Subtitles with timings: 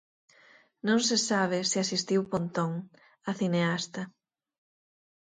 [0.87, 2.71] Non se sabe se asistiu Pontón,
[3.29, 4.01] a cineasta.